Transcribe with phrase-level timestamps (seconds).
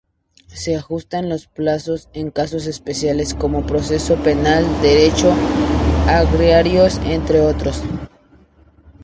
[0.47, 5.35] Se ajustan los plazos en casos especiales como procesos penales, derechos
[6.07, 7.83] agrarios, entre otros.